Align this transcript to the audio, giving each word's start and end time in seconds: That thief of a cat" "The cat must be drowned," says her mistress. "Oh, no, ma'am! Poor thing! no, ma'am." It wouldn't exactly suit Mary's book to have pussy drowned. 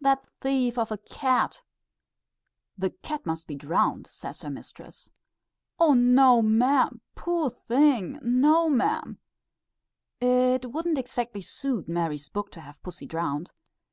That 0.00 0.26
thief 0.40 0.78
of 0.78 0.90
a 0.90 0.98
cat" 0.98 1.62
"The 2.76 2.90
cat 2.90 3.24
must 3.24 3.46
be 3.46 3.54
drowned," 3.54 4.08
says 4.08 4.40
her 4.42 4.50
mistress. 4.50 5.12
"Oh, 5.78 5.94
no, 5.94 6.42
ma'am! 6.42 7.02
Poor 7.14 7.48
thing! 7.50 8.18
no, 8.20 8.68
ma'am." 8.68 9.20
It 10.20 10.72
wouldn't 10.72 10.98
exactly 10.98 11.42
suit 11.42 11.88
Mary's 11.88 12.28
book 12.28 12.50
to 12.50 12.60
have 12.62 12.82
pussy 12.82 13.06
drowned. 13.06 13.52